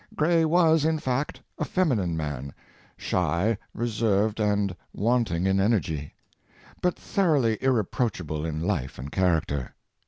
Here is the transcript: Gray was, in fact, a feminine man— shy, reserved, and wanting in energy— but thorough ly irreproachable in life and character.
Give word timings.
Gray 0.15 0.45
was, 0.45 0.83
in 0.83 0.97
fact, 0.97 1.39
a 1.59 1.63
feminine 1.63 2.17
man— 2.17 2.55
shy, 2.97 3.59
reserved, 3.75 4.39
and 4.39 4.75
wanting 4.95 5.45
in 5.45 5.59
energy— 5.59 6.15
but 6.81 6.97
thorough 6.97 7.41
ly 7.41 7.55
irreproachable 7.61 8.43
in 8.43 8.59
life 8.61 8.97
and 8.97 9.11
character. 9.11 9.75